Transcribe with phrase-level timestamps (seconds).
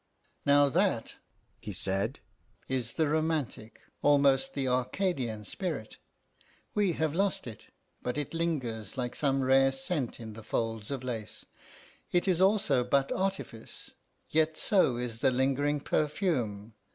[0.47, 1.17] "Now that,"
[1.59, 2.21] he said,
[2.67, 5.97] "is the romantic, almost the Arcadian spirit.
[6.73, 7.67] We have lost it,
[8.01, 11.45] but it lingers like some rare scent in the folds of lace.
[12.11, 13.91] It is also but artifice,
[14.27, 16.73] yet so is the lingering perfume.